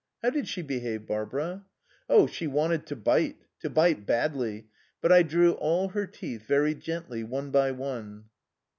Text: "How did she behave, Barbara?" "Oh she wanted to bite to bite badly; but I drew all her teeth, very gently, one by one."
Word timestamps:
"How 0.23 0.31
did 0.31 0.47
she 0.47 0.63
behave, 0.63 1.05
Barbara?" 1.05 1.63
"Oh 2.09 2.25
she 2.25 2.47
wanted 2.47 2.87
to 2.87 2.95
bite 2.95 3.35
to 3.59 3.69
bite 3.69 4.07
badly; 4.07 4.65
but 4.99 5.11
I 5.11 5.21
drew 5.21 5.51
all 5.51 5.89
her 5.89 6.07
teeth, 6.07 6.47
very 6.47 6.73
gently, 6.73 7.23
one 7.23 7.51
by 7.51 7.69
one." 7.69 8.23